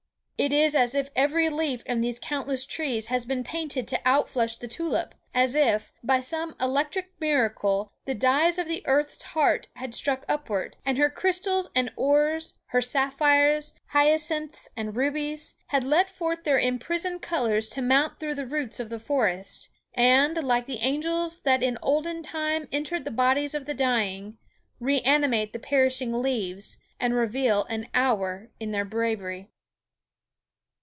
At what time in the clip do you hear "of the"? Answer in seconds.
8.57-8.81, 18.79-18.97, 23.53-23.75